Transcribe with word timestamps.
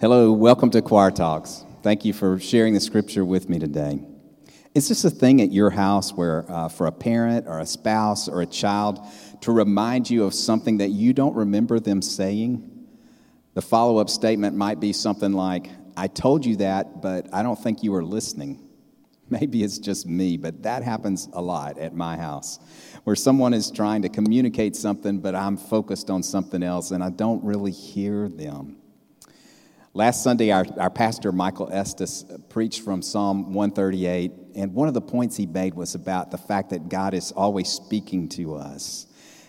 Hello, 0.00 0.32
welcome 0.32 0.70
to 0.70 0.80
Choir 0.80 1.10
Talks. 1.10 1.62
Thank 1.82 2.06
you 2.06 2.14
for 2.14 2.38
sharing 2.38 2.72
the 2.72 2.80
scripture 2.80 3.22
with 3.22 3.50
me 3.50 3.58
today. 3.58 4.00
Is 4.74 4.88
this 4.88 5.04
a 5.04 5.10
thing 5.10 5.42
at 5.42 5.52
your 5.52 5.68
house 5.68 6.10
where, 6.14 6.50
uh, 6.50 6.70
for 6.70 6.86
a 6.86 6.92
parent 6.92 7.46
or 7.46 7.60
a 7.60 7.66
spouse 7.66 8.26
or 8.26 8.40
a 8.40 8.46
child, 8.46 8.98
to 9.42 9.52
remind 9.52 10.08
you 10.08 10.24
of 10.24 10.32
something 10.32 10.78
that 10.78 10.88
you 10.88 11.12
don't 11.12 11.34
remember 11.34 11.78
them 11.78 12.00
saying? 12.00 12.86
The 13.52 13.60
follow 13.60 13.98
up 13.98 14.08
statement 14.08 14.56
might 14.56 14.80
be 14.80 14.94
something 14.94 15.34
like, 15.34 15.68
I 15.98 16.06
told 16.06 16.46
you 16.46 16.56
that, 16.56 17.02
but 17.02 17.28
I 17.30 17.42
don't 17.42 17.62
think 17.62 17.82
you 17.82 17.92
were 17.92 18.02
listening. 18.02 18.66
Maybe 19.28 19.62
it's 19.62 19.78
just 19.78 20.06
me, 20.06 20.38
but 20.38 20.62
that 20.62 20.82
happens 20.82 21.28
a 21.34 21.42
lot 21.42 21.76
at 21.76 21.94
my 21.94 22.16
house 22.16 22.58
where 23.04 23.16
someone 23.16 23.52
is 23.52 23.70
trying 23.70 24.00
to 24.00 24.08
communicate 24.08 24.76
something, 24.76 25.20
but 25.20 25.34
I'm 25.34 25.58
focused 25.58 26.08
on 26.08 26.22
something 26.22 26.62
else 26.62 26.90
and 26.90 27.04
I 27.04 27.10
don't 27.10 27.44
really 27.44 27.70
hear 27.70 28.30
them. 28.30 28.79
Last 29.92 30.22
Sunday, 30.22 30.52
our, 30.52 30.64
our 30.78 30.88
pastor, 30.88 31.32
Michael 31.32 31.68
Estes, 31.72 32.24
preached 32.48 32.82
from 32.82 33.02
Psalm 33.02 33.52
138, 33.52 34.30
and 34.54 34.72
one 34.72 34.86
of 34.86 34.94
the 34.94 35.00
points 35.00 35.36
he 35.36 35.46
made 35.46 35.74
was 35.74 35.96
about 35.96 36.30
the 36.30 36.38
fact 36.38 36.70
that 36.70 36.88
God 36.88 37.12
is 37.12 37.32
always 37.32 37.68
speaking 37.68 38.28
to 38.30 38.54
us. 38.54 39.08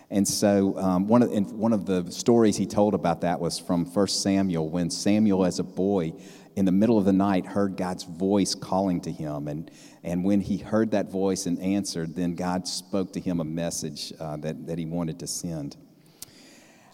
And 0.10 0.28
so, 0.28 0.76
um, 0.80 1.08
one, 1.08 1.22
of, 1.22 1.52
one 1.52 1.74
of 1.74 1.86
the 1.86 2.12
stories 2.12 2.58
he 2.58 2.66
told 2.66 2.96
about 2.96 3.22
that 3.22 3.40
was 3.40 3.60
from 3.60 3.86
1 3.86 4.08
Samuel, 4.08 4.68
when 4.68 4.90
Samuel, 4.90 5.46
as 5.46 5.60
a 5.60 5.64
boy, 5.64 6.14
in 6.56 6.66
the 6.66 6.72
middle 6.72 6.98
of 6.98 7.06
the 7.06 7.14
night, 7.14 7.46
heard 7.46 7.78
God's 7.78 8.04
voice 8.04 8.56
calling 8.56 9.00
to 9.02 9.12
him. 9.12 9.48
And, 9.48 9.70
and 10.04 10.24
when 10.24 10.42
he 10.42 10.58
heard 10.58 10.90
that 10.90 11.12
voice 11.12 11.46
and 11.46 11.60
answered, 11.60 12.16
then 12.16 12.34
God 12.34 12.68
spoke 12.68 13.14
to 13.14 13.20
him 13.20 13.42
a 13.42 13.46
message 13.46 14.12
uh, 14.20 14.38
that, 14.38 14.66
that 14.66 14.80
he 14.80 14.88
wanted 14.88 15.20
to 15.20 15.28
send. 15.28 15.78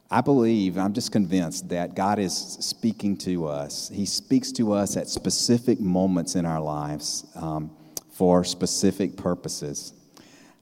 I 0.09 0.21
believe, 0.21 0.77
I'm 0.77 0.93
just 0.93 1.11
convinced 1.11 1.67
that 1.69 1.93
God 1.93 2.17
is 2.17 2.33
speaking 2.33 3.17
to 3.19 3.47
us. 3.47 3.91
He 3.93 4.05
speaks 4.05 4.53
to 4.53 4.71
us 4.71 4.95
at 4.95 5.09
specific 5.09 5.81
moments 5.81 6.35
in 6.35 6.45
our 6.45 6.61
lives 6.61 7.25
um, 7.35 7.71
for 8.11 8.45
specific 8.45 9.17
purposes. 9.17 9.93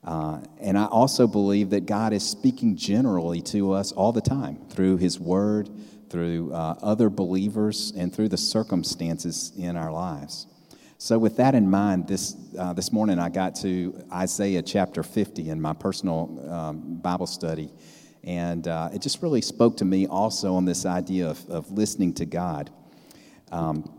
Uh, 0.03 0.39
and 0.59 0.77
I 0.77 0.85
also 0.85 1.27
believe 1.27 1.69
that 1.71 1.85
God 1.85 2.11
is 2.11 2.27
speaking 2.27 2.75
generally 2.75 3.41
to 3.43 3.73
us 3.73 3.91
all 3.91 4.11
the 4.11 4.21
time 4.21 4.57
through 4.69 4.97
His 4.97 5.19
Word, 5.19 5.69
through 6.09 6.51
uh, 6.51 6.75
other 6.81 7.11
believers, 7.11 7.93
and 7.95 8.13
through 8.13 8.29
the 8.29 8.37
circumstances 8.37 9.51
in 9.55 9.75
our 9.77 9.91
lives. 9.91 10.47
So, 10.97 11.19
with 11.19 11.37
that 11.37 11.53
in 11.53 11.69
mind, 11.69 12.07
this, 12.07 12.35
uh, 12.57 12.73
this 12.73 12.91
morning 12.91 13.19
I 13.19 13.29
got 13.29 13.53
to 13.57 14.03
Isaiah 14.11 14.61
chapter 14.63 15.03
50 15.03 15.49
in 15.49 15.61
my 15.61 15.73
personal 15.73 16.49
um, 16.49 16.95
Bible 16.97 17.27
study. 17.27 17.71
And 18.25 18.67
uh, 18.67 18.89
it 18.93 19.01
just 19.01 19.21
really 19.21 19.41
spoke 19.41 19.77
to 19.77 19.85
me 19.85 20.07
also 20.07 20.55
on 20.55 20.65
this 20.65 20.85
idea 20.85 21.29
of, 21.29 21.47
of 21.49 21.71
listening 21.71 22.13
to 22.15 22.25
God. 22.25 22.71
Um, 23.51 23.91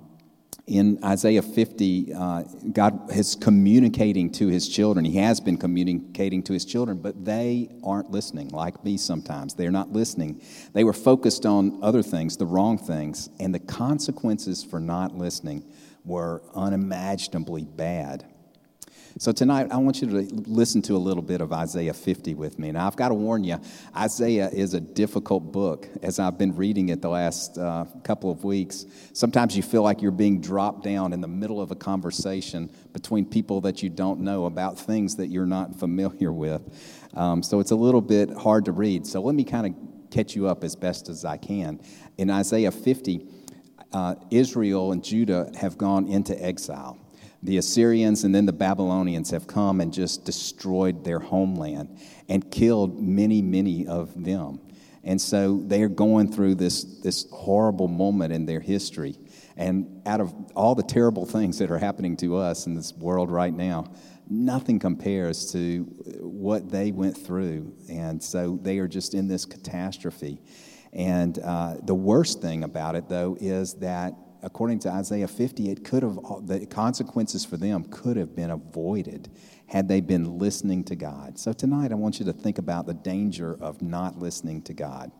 in 0.66 0.98
Isaiah 1.04 1.42
50, 1.42 2.12
uh, 2.12 2.42
God 2.72 3.12
is 3.16 3.36
communicating 3.36 4.32
to 4.32 4.48
his 4.48 4.68
children. 4.68 5.04
He 5.04 5.16
has 5.18 5.40
been 5.40 5.56
communicating 5.56 6.42
to 6.42 6.52
his 6.52 6.64
children, 6.64 6.98
but 6.98 7.24
they 7.24 7.70
aren't 7.84 8.10
listening, 8.10 8.48
like 8.48 8.84
me 8.84 8.96
sometimes. 8.96 9.54
They're 9.54 9.70
not 9.70 9.92
listening. 9.92 10.42
They 10.72 10.82
were 10.82 10.92
focused 10.92 11.46
on 11.46 11.78
other 11.82 12.02
things, 12.02 12.36
the 12.36 12.46
wrong 12.46 12.78
things, 12.78 13.30
and 13.38 13.54
the 13.54 13.60
consequences 13.60 14.64
for 14.64 14.80
not 14.80 15.16
listening 15.16 15.64
were 16.04 16.42
unimaginably 16.52 17.62
bad. 17.62 18.26
So 19.18 19.32
tonight, 19.32 19.68
I 19.70 19.78
want 19.78 20.02
you 20.02 20.08
to 20.08 20.34
listen 20.46 20.82
to 20.82 20.94
a 20.94 20.98
little 20.98 21.22
bit 21.22 21.40
of 21.40 21.50
Isaiah 21.50 21.94
50 21.94 22.34
with 22.34 22.58
me. 22.58 22.70
Now, 22.70 22.86
I've 22.86 22.96
got 22.96 23.08
to 23.08 23.14
warn 23.14 23.44
you, 23.44 23.58
Isaiah 23.96 24.50
is 24.50 24.74
a 24.74 24.80
difficult 24.80 25.52
book 25.52 25.88
as 26.02 26.18
I've 26.18 26.36
been 26.36 26.54
reading 26.54 26.90
it 26.90 27.00
the 27.00 27.08
last 27.08 27.56
uh, 27.56 27.86
couple 28.04 28.30
of 28.30 28.44
weeks. 28.44 28.84
Sometimes 29.14 29.56
you 29.56 29.62
feel 29.62 29.82
like 29.82 30.02
you're 30.02 30.10
being 30.10 30.42
dropped 30.42 30.84
down 30.84 31.14
in 31.14 31.22
the 31.22 31.28
middle 31.28 31.62
of 31.62 31.70
a 31.70 31.74
conversation 31.74 32.70
between 32.92 33.24
people 33.24 33.62
that 33.62 33.82
you 33.82 33.88
don't 33.88 34.20
know 34.20 34.44
about 34.44 34.78
things 34.78 35.16
that 35.16 35.28
you're 35.28 35.46
not 35.46 35.74
familiar 35.74 36.30
with. 36.30 36.60
Um, 37.14 37.42
so 37.42 37.58
it's 37.58 37.70
a 37.70 37.76
little 37.76 38.02
bit 38.02 38.30
hard 38.34 38.66
to 38.66 38.72
read. 38.72 39.06
So 39.06 39.22
let 39.22 39.34
me 39.34 39.44
kind 39.44 39.66
of 39.66 40.10
catch 40.10 40.36
you 40.36 40.46
up 40.46 40.62
as 40.62 40.76
best 40.76 41.08
as 41.08 41.24
I 41.24 41.38
can. 41.38 41.80
In 42.18 42.28
Isaiah 42.28 42.70
50, 42.70 43.26
uh, 43.94 44.16
Israel 44.30 44.92
and 44.92 45.02
Judah 45.02 45.50
have 45.58 45.78
gone 45.78 46.06
into 46.06 46.38
exile 46.44 46.98
the 47.46 47.58
Assyrians 47.58 48.24
and 48.24 48.34
then 48.34 48.44
the 48.44 48.52
Babylonians 48.52 49.30
have 49.30 49.46
come 49.46 49.80
and 49.80 49.92
just 49.92 50.24
destroyed 50.24 51.04
their 51.04 51.20
homeland 51.20 51.98
and 52.28 52.50
killed 52.50 53.00
many, 53.00 53.40
many 53.40 53.86
of 53.86 54.24
them. 54.24 54.60
And 55.04 55.20
so 55.20 55.62
they 55.64 55.82
are 55.82 55.88
going 55.88 56.32
through 56.32 56.56
this, 56.56 56.82
this 56.82 57.26
horrible 57.30 57.86
moment 57.86 58.32
in 58.32 58.44
their 58.44 58.58
history. 58.58 59.16
And 59.56 60.02
out 60.04 60.20
of 60.20 60.34
all 60.56 60.74
the 60.74 60.82
terrible 60.82 61.24
things 61.24 61.58
that 61.58 61.70
are 61.70 61.78
happening 61.78 62.16
to 62.18 62.36
us 62.36 62.66
in 62.66 62.74
this 62.74 62.92
world 62.92 63.30
right 63.30 63.54
now, 63.54 63.92
nothing 64.28 64.80
compares 64.80 65.52
to 65.52 65.82
what 66.18 66.68
they 66.68 66.90
went 66.90 67.16
through. 67.16 67.72
And 67.88 68.20
so 68.20 68.58
they 68.60 68.78
are 68.80 68.88
just 68.88 69.14
in 69.14 69.28
this 69.28 69.44
catastrophe. 69.44 70.42
And 70.92 71.38
uh, 71.38 71.76
the 71.84 71.94
worst 71.94 72.42
thing 72.42 72.64
about 72.64 72.96
it, 72.96 73.08
though, 73.08 73.36
is 73.40 73.74
that 73.74 74.14
according 74.46 74.78
to 74.78 74.88
Isaiah 74.88 75.26
50, 75.26 75.70
it 75.70 75.84
could 75.84 76.04
have, 76.04 76.16
the 76.46 76.64
consequences 76.70 77.44
for 77.44 77.56
them 77.56 77.82
could 77.90 78.16
have 78.16 78.36
been 78.36 78.50
avoided 78.50 79.28
had 79.66 79.88
they 79.88 80.00
been 80.00 80.38
listening 80.38 80.84
to 80.84 80.94
God. 80.94 81.36
So 81.36 81.52
tonight, 81.52 81.90
I 81.90 81.96
want 81.96 82.20
you 82.20 82.26
to 82.26 82.32
think 82.32 82.58
about 82.58 82.86
the 82.86 82.94
danger 82.94 83.58
of 83.60 83.82
not 83.82 84.20
listening 84.20 84.62
to 84.62 84.72
God. 84.72 85.10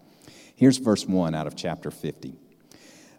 Here's 0.55 0.79
verse 0.79 1.05
1 1.07 1.35
out 1.35 1.49
of 1.49 1.57
chapter 1.57 1.91
50. 1.91 2.37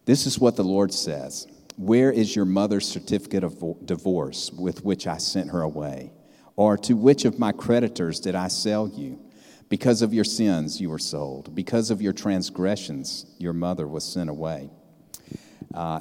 This 0.05 0.25
is 0.25 0.39
what 0.39 0.55
the 0.55 0.63
Lord 0.63 0.93
says 0.93 1.45
Where 1.75 2.09
is 2.09 2.33
your 2.33 2.45
mother's 2.45 2.87
certificate 2.87 3.43
of 3.43 3.85
divorce 3.85 4.49
with 4.53 4.85
which 4.85 5.07
I 5.07 5.17
sent 5.17 5.51
her 5.51 5.61
away? 5.61 6.13
Or 6.55 6.77
to 6.77 6.95
which 6.95 7.25
of 7.25 7.37
my 7.37 7.51
creditors 7.51 8.21
did 8.21 8.33
I 8.33 8.47
sell 8.47 8.87
you? 8.87 9.19
Because 9.67 10.01
of 10.01 10.13
your 10.13 10.23
sins, 10.23 10.79
you 10.79 10.89
were 10.89 10.99
sold. 10.99 11.53
Because 11.53 11.91
of 11.91 12.01
your 12.01 12.13
transgressions, 12.13 13.25
your 13.37 13.51
mother 13.51 13.85
was 13.85 14.05
sent 14.05 14.29
away. 14.29 14.69
Uh, 15.77 15.99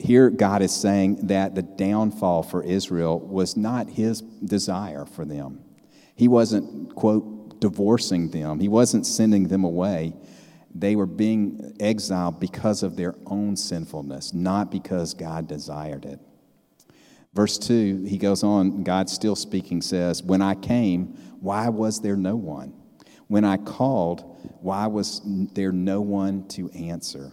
here, 0.00 0.30
God 0.30 0.62
is 0.62 0.74
saying 0.74 1.28
that 1.28 1.54
the 1.54 1.62
downfall 1.62 2.42
for 2.42 2.60
Israel 2.64 3.20
was 3.20 3.56
not 3.56 3.88
his 3.88 4.20
desire 4.20 5.04
for 5.04 5.24
them. 5.24 5.60
He 6.16 6.26
wasn't, 6.26 6.92
quote, 6.96 7.60
divorcing 7.60 8.32
them, 8.32 8.58
he 8.58 8.66
wasn't 8.66 9.06
sending 9.06 9.46
them 9.46 9.62
away. 9.62 10.14
They 10.74 10.96
were 10.96 11.06
being 11.06 11.76
exiled 11.78 12.40
because 12.40 12.82
of 12.82 12.96
their 12.96 13.14
own 13.26 13.56
sinfulness, 13.56 14.34
not 14.34 14.72
because 14.72 15.14
God 15.14 15.46
desired 15.46 16.04
it. 16.04 16.18
Verse 17.32 17.58
2, 17.58 18.02
he 18.02 18.18
goes 18.18 18.42
on, 18.42 18.82
God 18.82 19.08
still 19.08 19.36
speaking 19.36 19.82
says, 19.82 20.20
When 20.20 20.42
I 20.42 20.56
came, 20.56 21.14
why 21.38 21.68
was 21.68 22.00
there 22.00 22.16
no 22.16 22.34
one? 22.34 22.74
When 23.28 23.44
I 23.44 23.56
called, 23.56 24.22
why 24.60 24.88
was 24.88 25.20
there 25.24 25.70
no 25.70 26.00
one 26.00 26.48
to 26.48 26.70
answer? 26.70 27.32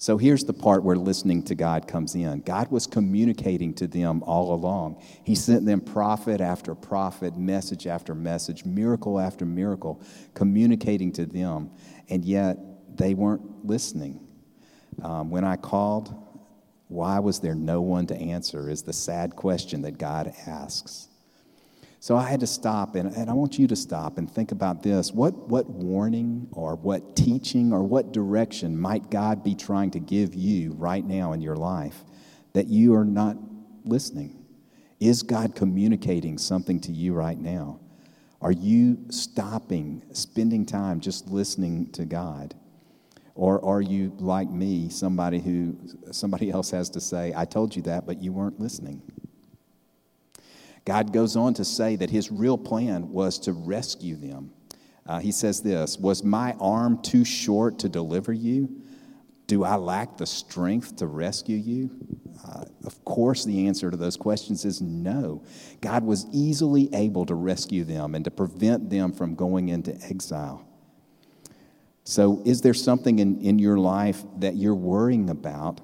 So 0.00 0.16
here's 0.16 0.44
the 0.44 0.54
part 0.54 0.82
where 0.82 0.96
listening 0.96 1.42
to 1.42 1.54
God 1.54 1.86
comes 1.86 2.14
in. 2.14 2.40
God 2.40 2.70
was 2.70 2.86
communicating 2.86 3.74
to 3.74 3.86
them 3.86 4.22
all 4.22 4.54
along. 4.54 5.02
He 5.24 5.34
sent 5.34 5.66
them 5.66 5.82
prophet 5.82 6.40
after 6.40 6.74
prophet, 6.74 7.36
message 7.36 7.86
after 7.86 8.14
message, 8.14 8.64
miracle 8.64 9.20
after 9.20 9.44
miracle, 9.44 10.02
communicating 10.32 11.12
to 11.12 11.26
them, 11.26 11.70
and 12.08 12.24
yet 12.24 12.56
they 12.96 13.12
weren't 13.12 13.66
listening. 13.66 14.26
Um, 15.02 15.28
when 15.28 15.44
I 15.44 15.56
called, 15.56 16.14
why 16.88 17.18
was 17.18 17.40
there 17.40 17.54
no 17.54 17.82
one 17.82 18.06
to 18.06 18.16
answer? 18.16 18.70
Is 18.70 18.82
the 18.82 18.94
sad 18.94 19.36
question 19.36 19.82
that 19.82 19.98
God 19.98 20.32
asks. 20.46 21.09
So 22.02 22.16
I 22.16 22.26
had 22.26 22.40
to 22.40 22.46
stop, 22.46 22.94
and, 22.94 23.14
and 23.14 23.28
I 23.28 23.34
want 23.34 23.58
you 23.58 23.66
to 23.66 23.76
stop 23.76 24.16
and 24.16 24.28
think 24.28 24.52
about 24.52 24.82
this. 24.82 25.12
What, 25.12 25.36
what 25.36 25.68
warning 25.68 26.48
or 26.50 26.74
what 26.74 27.14
teaching 27.14 27.74
or 27.74 27.82
what 27.82 28.10
direction 28.10 28.80
might 28.80 29.10
God 29.10 29.44
be 29.44 29.54
trying 29.54 29.90
to 29.90 30.00
give 30.00 30.34
you 30.34 30.72
right 30.72 31.04
now 31.04 31.34
in 31.34 31.42
your 31.42 31.56
life 31.56 32.02
that 32.54 32.68
you 32.68 32.94
are 32.94 33.04
not 33.04 33.36
listening? 33.84 34.46
Is 34.98 35.22
God 35.22 35.54
communicating 35.54 36.38
something 36.38 36.80
to 36.80 36.92
you 36.92 37.12
right 37.12 37.38
now? 37.38 37.80
Are 38.40 38.52
you 38.52 38.98
stopping, 39.10 40.02
spending 40.12 40.64
time 40.64 41.00
just 41.00 41.28
listening 41.28 41.92
to 41.92 42.06
God? 42.06 42.54
Or 43.34 43.62
are 43.62 43.82
you 43.82 44.14
like 44.18 44.48
me, 44.48 44.88
somebody 44.88 45.38
who 45.38 45.76
somebody 46.12 46.50
else 46.52 46.70
has 46.70 46.88
to 46.90 47.00
say, 47.00 47.34
I 47.36 47.44
told 47.44 47.76
you 47.76 47.82
that, 47.82 48.06
but 48.06 48.22
you 48.22 48.32
weren't 48.32 48.58
listening? 48.58 49.02
God 50.84 51.12
goes 51.12 51.36
on 51.36 51.54
to 51.54 51.64
say 51.64 51.96
that 51.96 52.10
his 52.10 52.30
real 52.30 52.58
plan 52.58 53.10
was 53.10 53.38
to 53.40 53.52
rescue 53.52 54.16
them. 54.16 54.52
Uh, 55.06 55.18
he 55.18 55.32
says 55.32 55.60
this 55.60 55.98
Was 55.98 56.22
my 56.22 56.54
arm 56.60 57.02
too 57.02 57.24
short 57.24 57.78
to 57.80 57.88
deliver 57.88 58.32
you? 58.32 58.82
Do 59.46 59.64
I 59.64 59.74
lack 59.74 60.16
the 60.16 60.26
strength 60.26 60.96
to 60.96 61.08
rescue 61.08 61.56
you? 61.56 61.90
Uh, 62.46 62.64
of 62.84 63.04
course, 63.04 63.44
the 63.44 63.66
answer 63.66 63.90
to 63.90 63.96
those 63.96 64.16
questions 64.16 64.64
is 64.64 64.80
no. 64.80 65.42
God 65.80 66.04
was 66.04 66.26
easily 66.32 66.88
able 66.94 67.26
to 67.26 67.34
rescue 67.34 67.82
them 67.82 68.14
and 68.14 68.24
to 68.24 68.30
prevent 68.30 68.90
them 68.90 69.12
from 69.12 69.34
going 69.34 69.68
into 69.68 69.92
exile. 70.08 70.64
So, 72.04 72.42
is 72.44 72.60
there 72.60 72.74
something 72.74 73.18
in, 73.18 73.40
in 73.40 73.58
your 73.58 73.78
life 73.78 74.24
that 74.38 74.56
you're 74.56 74.74
worrying 74.74 75.30
about, 75.30 75.80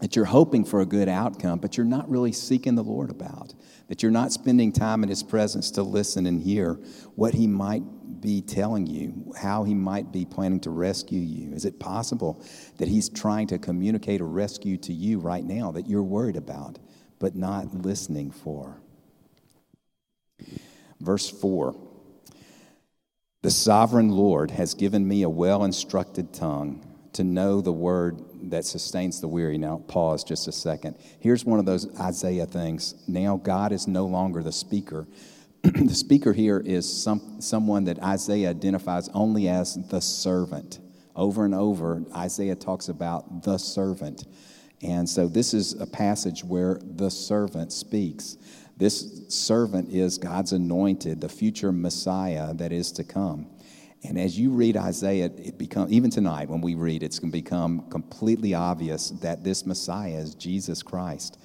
that 0.00 0.14
you're 0.14 0.24
hoping 0.24 0.64
for 0.64 0.80
a 0.80 0.86
good 0.86 1.08
outcome, 1.08 1.58
but 1.58 1.76
you're 1.76 1.86
not 1.86 2.08
really 2.08 2.32
seeking 2.32 2.74
the 2.74 2.84
Lord 2.84 3.10
about? 3.10 3.54
That 3.88 4.02
you're 4.02 4.12
not 4.12 4.32
spending 4.32 4.70
time 4.72 5.02
in 5.02 5.08
His 5.08 5.22
presence 5.22 5.70
to 5.72 5.82
listen 5.82 6.26
and 6.26 6.40
hear 6.40 6.74
what 7.16 7.34
He 7.34 7.46
might 7.46 7.82
be 8.20 8.40
telling 8.40 8.86
you, 8.86 9.32
how 9.36 9.64
He 9.64 9.74
might 9.74 10.12
be 10.12 10.24
planning 10.24 10.60
to 10.60 10.70
rescue 10.70 11.20
you? 11.20 11.52
Is 11.52 11.64
it 11.64 11.80
possible 11.80 12.42
that 12.76 12.88
He's 12.88 13.08
trying 13.08 13.48
to 13.48 13.58
communicate 13.58 14.20
a 14.20 14.24
rescue 14.24 14.76
to 14.78 14.92
you 14.92 15.18
right 15.18 15.44
now 15.44 15.72
that 15.72 15.88
you're 15.88 16.02
worried 16.02 16.36
about, 16.36 16.78
but 17.18 17.34
not 17.34 17.74
listening 17.74 18.30
for? 18.30 18.80
Verse 21.00 21.28
4 21.28 21.74
The 23.42 23.50
sovereign 23.50 24.10
Lord 24.10 24.52
has 24.52 24.74
given 24.74 25.06
me 25.06 25.22
a 25.22 25.30
well 25.30 25.64
instructed 25.64 26.32
tongue 26.32 26.84
to 27.14 27.24
know 27.24 27.60
the 27.60 27.72
word 27.72 28.20
that 28.50 28.64
sustains 28.64 29.20
the 29.20 29.28
weary. 29.28 29.58
Now, 29.58 29.82
pause 29.88 30.24
just 30.24 30.48
a 30.48 30.52
second. 30.52 30.96
Here's 31.20 31.44
one 31.44 31.58
of 31.58 31.66
those 31.66 31.88
Isaiah 31.98 32.46
things. 32.46 32.94
Now, 33.06 33.36
God 33.36 33.72
is 33.72 33.86
no 33.86 34.06
longer 34.06 34.42
the 34.42 34.52
speaker. 34.52 35.06
the 35.62 35.94
speaker 35.94 36.32
here 36.32 36.62
is 36.64 36.90
some, 36.90 37.40
someone 37.40 37.84
that 37.84 38.02
Isaiah 38.02 38.50
identifies 38.50 39.08
only 39.10 39.48
as 39.48 39.78
the 39.88 40.00
servant. 40.00 40.80
Over 41.16 41.44
and 41.44 41.54
over, 41.54 42.02
Isaiah 42.14 42.54
talks 42.54 42.88
about 42.88 43.42
the 43.42 43.58
servant. 43.58 44.24
And 44.82 45.08
so, 45.08 45.26
this 45.26 45.54
is 45.54 45.72
a 45.80 45.86
passage 45.86 46.44
where 46.44 46.78
the 46.82 47.10
servant 47.10 47.72
speaks. 47.72 48.36
This 48.76 49.24
servant 49.28 49.92
is 49.92 50.18
God's 50.18 50.52
anointed, 50.52 51.20
the 51.20 51.28
future 51.28 51.72
Messiah 51.72 52.54
that 52.54 52.70
is 52.70 52.92
to 52.92 53.04
come. 53.04 53.48
And 54.04 54.18
as 54.18 54.38
you 54.38 54.50
read 54.50 54.76
Isaiah, 54.76 55.26
it 55.26 55.58
becomes 55.58 55.92
even 55.92 56.10
tonight 56.10 56.48
when 56.48 56.60
we 56.60 56.74
read, 56.74 57.02
it's 57.02 57.18
going 57.18 57.32
to 57.32 57.36
become 57.36 57.88
completely 57.90 58.54
obvious 58.54 59.10
that 59.22 59.42
this 59.42 59.66
Messiah 59.66 60.18
is 60.18 60.34
Jesus 60.34 60.82
Christ. 60.82 61.38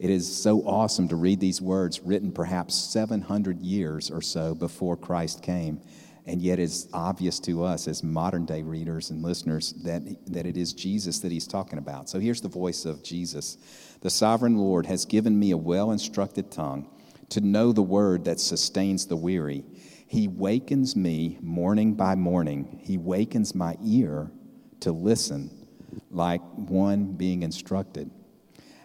It 0.00 0.10
is 0.10 0.34
so 0.34 0.60
awesome 0.62 1.08
to 1.08 1.16
read 1.16 1.40
these 1.40 1.60
words 1.60 2.00
written 2.00 2.32
perhaps 2.32 2.74
700 2.74 3.60
years 3.60 4.10
or 4.10 4.22
so 4.22 4.54
before 4.54 4.96
Christ 4.96 5.42
came. 5.42 5.80
And 6.26 6.42
yet 6.42 6.58
it's 6.58 6.88
obvious 6.92 7.38
to 7.40 7.64
us 7.64 7.86
as 7.86 8.02
modern 8.02 8.44
day 8.44 8.62
readers 8.62 9.10
and 9.10 9.22
listeners 9.22 9.72
that, 9.84 10.02
that 10.32 10.46
it 10.46 10.56
is 10.56 10.72
Jesus 10.72 11.20
that 11.20 11.32
he's 11.32 11.46
talking 11.46 11.78
about. 11.78 12.08
So 12.08 12.18
here's 12.18 12.40
the 12.40 12.48
voice 12.48 12.84
of 12.84 13.02
Jesus 13.02 13.58
The 14.00 14.10
sovereign 14.10 14.56
Lord 14.56 14.86
has 14.86 15.04
given 15.04 15.38
me 15.38 15.50
a 15.50 15.56
well 15.56 15.92
instructed 15.92 16.50
tongue 16.50 16.88
to 17.30 17.40
know 17.40 17.72
the 17.72 17.82
word 17.82 18.24
that 18.24 18.40
sustains 18.40 19.06
the 19.06 19.16
weary. 19.16 19.64
He 20.10 20.26
wakens 20.26 20.96
me 20.96 21.38
morning 21.40 21.94
by 21.94 22.16
morning. 22.16 22.80
He 22.82 22.98
wakens 22.98 23.54
my 23.54 23.76
ear 23.80 24.32
to 24.80 24.90
listen 24.90 25.68
like 26.10 26.40
one 26.56 27.12
being 27.12 27.44
instructed. 27.44 28.10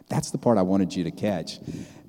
That's 0.08 0.30
the 0.30 0.38
part 0.38 0.60
I 0.60 0.62
wanted 0.62 0.96
you 0.96 1.04
to 1.06 1.10
catch. 1.10 1.58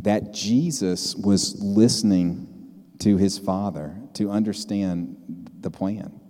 That 0.01 0.35
Jesus 0.35 1.15
was 1.15 1.59
listening 1.63 2.93
to 2.99 3.17
his 3.17 3.39
Father 3.39 3.97
to 4.17 4.31
understand 4.31 5.49
the 5.61 5.71
plan. 5.71 6.21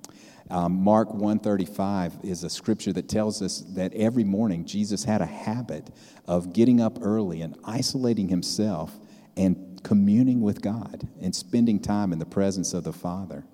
Um, 0.49 0.81
Mark 0.81 1.13
135 1.13 2.21
is 2.23 2.45
a 2.45 2.49
scripture 2.49 2.93
that 2.93 3.09
tells 3.09 3.43
us 3.43 3.63
that 3.71 3.95
every 3.95 4.23
morning 4.23 4.65
Jesus 4.65 5.03
had 5.03 5.23
a 5.23 5.27
habit 5.27 5.91
of 6.29 6.53
getting 6.53 6.81
up 6.81 6.99
early 7.03 7.43
and 7.43 7.57
isolating 7.65 8.29
himself 8.29 8.97
and 9.37 9.66
communing 9.87 10.41
with 10.41 10.63
God 10.63 11.07
and 11.23 11.33
spending 11.33 11.79
time 11.79 12.13
in 12.13 12.19
the 12.19 12.27
presence 12.27 12.75
of 12.75 12.83
the 12.83 12.93
Father. 12.93 13.45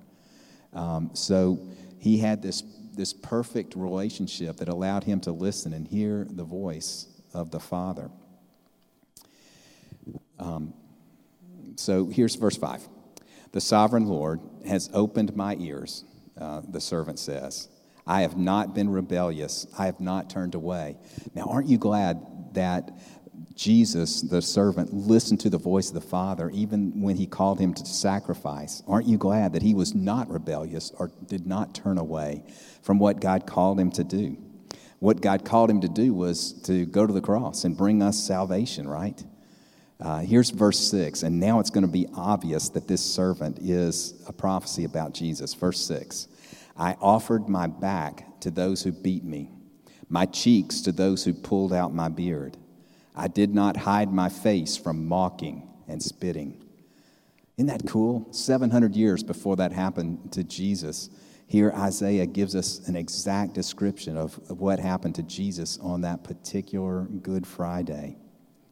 Um, 0.73 1.11
so 1.13 1.61
he 1.99 2.17
had 2.17 2.41
this, 2.41 2.63
this 2.95 3.13
perfect 3.13 3.77
relationship 3.77 4.57
that 4.57 4.69
allowed 4.69 5.05
him 5.05 5.21
to 5.21 5.31
listen 5.31 5.75
and 5.75 5.87
hear 5.87 6.27
the 6.31 6.43
voice 6.43 7.07
of 7.35 7.51
the 7.51 7.61
Father. 7.61 8.11
Um, 10.39 10.73
so 11.77 12.07
here's 12.07 12.35
verse 12.37 12.57
5. 12.57 12.89
The 13.53 13.61
sovereign 13.61 14.07
Lord 14.07 14.41
has 14.67 14.89
opened 14.95 15.37
my 15.37 15.57
ears, 15.57 16.03
uh, 16.41 16.63
the 16.67 16.81
servant 16.81 17.19
says. 17.19 17.69
I 18.07 18.23
have 18.23 18.39
not 18.39 18.75
been 18.75 18.89
rebellious. 18.89 19.67
I 19.79 19.85
have 19.85 20.01
not 20.01 20.31
turned 20.31 20.55
away. 20.55 20.97
Now, 21.35 21.43
aren't 21.43 21.69
you 21.69 21.77
glad 21.77 22.55
that 22.55 22.91
Jesus, 23.63 24.23
the 24.23 24.43
servant, 24.43 24.93
listened 24.93 25.39
to 25.39 25.49
the 25.49 25.57
voice 25.57 25.87
of 25.87 25.95
the 25.95 26.01
Father 26.01 26.51
even 26.51 27.01
when 27.01 27.15
he 27.15 27.27
called 27.27 27.61
him 27.61 27.73
to 27.75 27.87
sacrifice. 27.87 28.83
Aren't 28.89 29.07
you 29.07 29.17
glad 29.17 29.53
that 29.53 29.63
he 29.63 29.73
was 29.73 29.95
not 29.95 30.29
rebellious 30.29 30.91
or 30.99 31.13
did 31.29 31.47
not 31.47 31.73
turn 31.73 31.97
away 31.97 32.43
from 32.83 32.99
what 32.99 33.21
God 33.21 33.47
called 33.47 33.79
him 33.79 33.93
to 33.93 34.03
do? 34.03 34.37
What 34.99 35.21
God 35.21 35.45
called 35.45 35.71
him 35.71 35.81
to 35.83 35.89
do 35.89 36.13
was 36.13 36.53
to 36.65 36.87
go 36.87 37.07
to 37.07 37.13
the 37.13 37.21
cross 37.21 37.63
and 37.63 37.77
bring 37.77 38.03
us 38.03 38.19
salvation, 38.19 38.89
right? 38.89 39.23
Uh, 40.01 40.19
here's 40.19 40.51
verse 40.51 40.81
6, 40.91 41.23
and 41.23 41.39
now 41.39 41.61
it's 41.61 41.71
going 41.71 41.87
to 41.87 41.93
be 41.93 42.09
obvious 42.17 42.69
that 42.71 42.89
this 42.89 43.01
servant 43.01 43.61
is 43.61 44.25
a 44.27 44.33
prophecy 44.33 44.83
about 44.83 45.15
Jesus. 45.15 45.55
Verse 45.55 45.81
6 45.87 46.27
I 46.77 46.95
offered 47.01 47.49
my 47.49 47.69
back 47.69 48.41
to 48.41 48.51
those 48.51 48.83
who 48.83 48.91
beat 48.91 49.23
me, 49.23 49.53
my 50.09 50.27
cheeks 50.27 50.81
to 50.81 50.91
those 50.91 51.25
who 51.25 51.33
pulled 51.33 51.73
out 51.73 51.95
my 51.95 52.09
beard. 52.09 52.57
I 53.15 53.29
did 53.29 53.55
not 53.55 53.77
hide 53.77 54.13
my 54.13 54.29
face 54.29 54.77
from 54.77 55.07
mocking 55.07 55.69
and 55.87 56.03
spitting. 56.03 56.65
Isn't 57.57 57.67
that 57.67 57.87
cool? 57.87 58.27
700 58.33 58.97
years 58.97 59.23
before 59.23 59.57
that 59.57 59.73
happened 59.73 60.33
to 60.33 60.43
Jesus, 60.43 61.11
here 61.47 61.71
Isaiah 61.77 62.27
gives 62.27 62.57
us 62.57 62.89
an 62.89 62.97
exact 62.97 63.53
description 63.53 64.17
of, 64.17 64.35
what 64.51 64.79
happened 64.79 65.17
to 65.17 65.23
Jesus 65.23 65.79
on 65.79 66.01
that 66.01 66.25
particular 66.25 67.03
Good 67.03 67.47
Friday. 67.47 68.17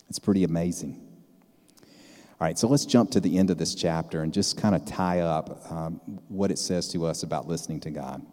It's 0.08 0.18
pretty 0.18 0.44
amazing. 0.44 1.06
All 2.40 2.46
right, 2.46 2.58
so 2.58 2.68
let's 2.68 2.86
jump 2.86 3.10
to 3.10 3.20
the 3.20 3.36
end 3.36 3.50
of 3.50 3.58
this 3.58 3.74
chapter 3.74 4.22
and 4.22 4.32
just 4.32 4.56
kind 4.56 4.74
of 4.74 4.86
tie 4.86 5.20
up 5.20 5.70
um, 5.70 6.00
what 6.28 6.50
it 6.50 6.58
says 6.58 6.88
to 6.92 7.04
us 7.04 7.22
about 7.22 7.46
listening 7.46 7.80
to 7.80 7.90
God. 7.90 8.24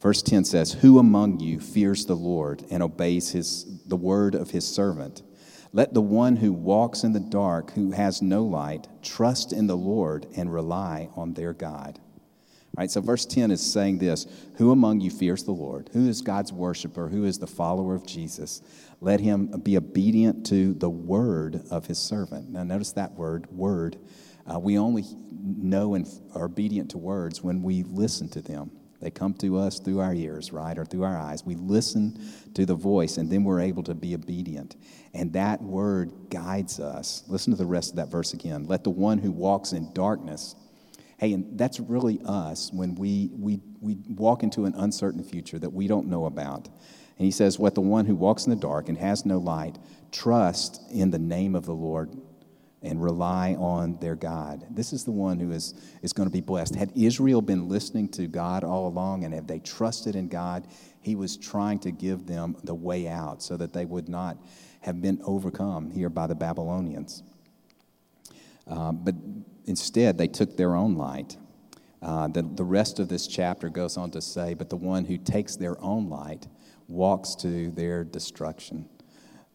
Verse 0.00 0.20
10 0.22 0.44
says, 0.44 0.72
Who 0.72 0.98
among 0.98 1.38
you 1.38 1.60
fears 1.60 2.04
the 2.04 2.16
Lord 2.16 2.64
and 2.72 2.82
obeys 2.82 3.30
his, 3.30 3.80
the 3.92 3.96
word 3.96 4.34
of 4.34 4.52
his 4.52 4.66
servant? 4.66 5.20
Let 5.70 5.92
the 5.92 6.00
one 6.00 6.36
who 6.36 6.50
walks 6.50 7.04
in 7.04 7.12
the 7.12 7.20
dark, 7.20 7.72
who 7.72 7.90
has 7.90 8.22
no 8.22 8.42
light, 8.42 8.88
trust 9.02 9.52
in 9.52 9.66
the 9.66 9.76
Lord 9.76 10.26
and 10.34 10.50
rely 10.50 11.10
on 11.14 11.34
their 11.34 11.52
God. 11.52 12.00
All 12.74 12.80
right, 12.80 12.90
so 12.90 13.02
verse 13.02 13.26
10 13.26 13.50
is 13.50 13.60
saying 13.60 13.98
this 13.98 14.26
Who 14.56 14.70
among 14.70 15.02
you 15.02 15.10
fears 15.10 15.44
the 15.44 15.52
Lord? 15.52 15.90
Who 15.92 16.08
is 16.08 16.22
God's 16.22 16.54
worshiper? 16.54 17.10
Who 17.10 17.26
is 17.26 17.38
the 17.38 17.46
follower 17.46 17.94
of 17.94 18.06
Jesus? 18.06 18.62
Let 19.02 19.20
him 19.20 19.48
be 19.62 19.76
obedient 19.76 20.46
to 20.46 20.72
the 20.72 20.88
word 20.88 21.60
of 21.70 21.84
his 21.84 21.98
servant. 21.98 22.48
Now, 22.48 22.64
notice 22.64 22.92
that 22.92 23.12
word, 23.12 23.46
word. 23.50 23.98
Uh, 24.50 24.58
we 24.58 24.78
only 24.78 25.04
know 25.42 25.92
and 25.96 26.08
are 26.34 26.46
obedient 26.46 26.92
to 26.92 26.98
words 26.98 27.42
when 27.42 27.62
we 27.62 27.82
listen 27.82 28.30
to 28.30 28.40
them. 28.40 28.70
They 29.02 29.10
come 29.10 29.34
to 29.34 29.58
us 29.58 29.80
through 29.80 29.98
our 29.98 30.14
ears, 30.14 30.52
right, 30.52 30.78
or 30.78 30.84
through 30.84 31.02
our 31.02 31.18
eyes. 31.18 31.44
We 31.44 31.56
listen 31.56 32.18
to 32.54 32.64
the 32.64 32.76
voice, 32.76 33.16
and 33.16 33.28
then 33.28 33.42
we're 33.42 33.60
able 33.60 33.82
to 33.82 33.94
be 33.94 34.14
obedient. 34.14 34.76
And 35.12 35.32
that 35.32 35.60
word 35.60 36.12
guides 36.30 36.78
us. 36.78 37.24
Listen 37.26 37.52
to 37.52 37.56
the 37.56 37.66
rest 37.66 37.90
of 37.90 37.96
that 37.96 38.10
verse 38.10 38.32
again. 38.32 38.64
Let 38.64 38.84
the 38.84 38.90
one 38.90 39.18
who 39.18 39.32
walks 39.32 39.72
in 39.72 39.92
darkness, 39.92 40.54
hey, 41.18 41.32
and 41.32 41.58
that's 41.58 41.80
really 41.80 42.20
us 42.24 42.72
when 42.72 42.94
we, 42.94 43.30
we, 43.36 43.60
we 43.80 43.98
walk 44.08 44.44
into 44.44 44.66
an 44.66 44.74
uncertain 44.76 45.24
future 45.24 45.58
that 45.58 45.72
we 45.72 45.88
don't 45.88 46.06
know 46.06 46.26
about. 46.26 46.68
And 47.18 47.26
he 47.26 47.32
says, 47.32 47.58
Let 47.58 47.74
the 47.74 47.80
one 47.80 48.06
who 48.06 48.14
walks 48.14 48.46
in 48.46 48.50
the 48.50 48.56
dark 48.56 48.88
and 48.88 48.96
has 48.98 49.26
no 49.26 49.38
light 49.38 49.78
trust 50.12 50.80
in 50.92 51.10
the 51.10 51.18
name 51.18 51.56
of 51.56 51.66
the 51.66 51.74
Lord 51.74 52.16
and 52.82 53.02
rely 53.02 53.54
on 53.54 53.96
their 54.00 54.16
God. 54.16 54.66
This 54.70 54.92
is 54.92 55.04
the 55.04 55.12
one 55.12 55.38
who 55.38 55.52
is, 55.52 55.74
is 56.02 56.12
going 56.12 56.28
to 56.28 56.32
be 56.32 56.40
blessed. 56.40 56.74
Had 56.74 56.92
Israel 56.96 57.40
been 57.40 57.68
listening 57.68 58.08
to 58.10 58.26
God 58.26 58.64
all 58.64 58.88
along 58.88 59.24
and 59.24 59.32
have 59.32 59.46
they 59.46 59.60
trusted 59.60 60.16
in 60.16 60.28
God, 60.28 60.66
he 61.00 61.14
was 61.14 61.36
trying 61.36 61.78
to 61.80 61.90
give 61.90 62.26
them 62.26 62.56
the 62.64 62.74
way 62.74 63.08
out 63.08 63.42
so 63.42 63.56
that 63.56 63.72
they 63.72 63.84
would 63.84 64.08
not 64.08 64.36
have 64.80 65.00
been 65.00 65.20
overcome 65.24 65.90
here 65.90 66.08
by 66.08 66.26
the 66.26 66.34
Babylonians. 66.34 67.22
Uh, 68.66 68.92
but 68.92 69.14
instead, 69.66 70.18
they 70.18 70.28
took 70.28 70.56
their 70.56 70.74
own 70.74 70.96
light. 70.96 71.36
Uh, 72.00 72.26
the, 72.28 72.42
the 72.42 72.64
rest 72.64 72.98
of 72.98 73.08
this 73.08 73.28
chapter 73.28 73.68
goes 73.68 73.96
on 73.96 74.10
to 74.10 74.20
say, 74.20 74.54
But 74.54 74.70
the 74.70 74.76
one 74.76 75.04
who 75.04 75.16
takes 75.16 75.54
their 75.54 75.80
own 75.80 76.08
light 76.08 76.48
walks 76.88 77.36
to 77.36 77.70
their 77.70 78.02
destruction. 78.02 78.88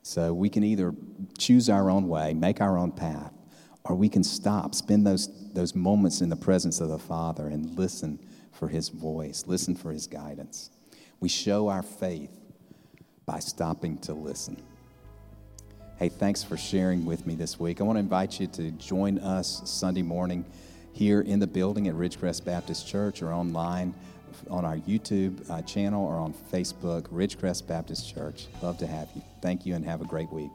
So 0.08 0.34
we 0.34 0.48
can 0.48 0.64
either 0.64 0.96
choose 1.38 1.70
our 1.70 1.90
own 1.90 2.08
way, 2.08 2.34
make 2.34 2.62
our 2.62 2.78
own 2.78 2.94
path, 2.94 3.34
or 3.84 3.94
we 3.94 4.08
can 4.08 4.24
stop, 4.24 4.74
spend 4.74 5.06
those, 5.06 5.28
those 5.52 5.76
moments 5.76 6.22
in 6.22 6.30
the 6.30 6.36
presence 6.38 6.80
of 6.80 6.88
the 6.88 6.98
Father 6.98 7.48
and 7.48 7.78
listen 7.78 8.18
for 8.54 8.70
His 8.70 8.88
voice, 8.88 9.44
listen 9.48 9.76
for 9.76 9.92
His 9.92 10.08
guidance. 10.08 10.70
We 11.20 11.28
show 11.28 11.68
our 11.68 11.84
faith 11.84 12.32
by 13.26 13.40
stopping 13.40 13.98
to 13.98 14.14
listen. 14.14 14.64
Hey, 15.98 16.08
thanks 16.08 16.42
for 16.42 16.56
sharing 16.56 17.04
with 17.04 17.28
me 17.28 17.36
this 17.36 17.60
week. 17.60 17.82
I 17.82 17.84
want 17.84 17.98
to 17.98 18.00
invite 18.00 18.40
you 18.40 18.48
to 18.48 18.72
join 18.72 19.18
us 19.20 19.62
Sunday 19.66 20.04
morning 20.04 20.46
here 20.94 21.20
in 21.20 21.40
the 21.40 21.48
building 21.48 21.90
at 21.90 21.96
Ridgecrest 21.96 22.46
Baptist 22.46 22.88
Church 22.88 23.22
or 23.22 23.34
online 23.34 23.94
on 24.50 24.66
our 24.66 24.78
YouTube 24.78 25.50
uh, 25.50 25.62
channel 25.62 26.06
or 26.06 26.16
on 26.16 26.34
Facebook, 26.52 27.04
Ridgecrest 27.10 27.68
Baptist 27.68 28.14
Church. 28.14 28.48
Love 28.62 28.78
to 28.80 28.88
have 28.88 29.10
you. 29.16 29.22
Thank 29.42 29.66
you 29.66 29.76
and 29.76 29.86
have 29.86 30.02
a 30.02 30.06
great 30.06 30.32
week. 30.32 30.52